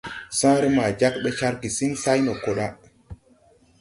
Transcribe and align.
Sããre 0.37 0.67
maa 0.77 0.91
jāg 0.99 1.15
ɓe 1.23 1.29
car 1.39 1.53
gesiŋ 1.61 1.91
say 2.03 2.19
ndo 2.21 2.33
ko 2.43 2.51
da. 2.57 2.67